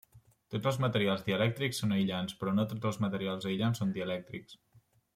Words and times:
Tots 0.53 0.69
els 0.71 0.79
materials 0.85 1.21
dielèctrics 1.27 1.83
són 1.83 1.95
aïllants 1.97 2.39
però 2.41 2.57
no 2.57 2.67
tots 2.75 2.91
els 2.93 3.01
materials 3.07 3.49
aïllants 3.53 3.83
són 3.85 3.97
dielèctrics. 4.01 4.61